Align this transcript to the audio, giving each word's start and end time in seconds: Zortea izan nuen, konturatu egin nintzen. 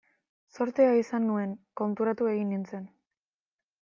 Zortea 0.55 0.95
izan 1.01 1.23
nuen, 1.31 1.53
konturatu 1.81 2.31
egin 2.33 2.51
nintzen. 2.55 2.93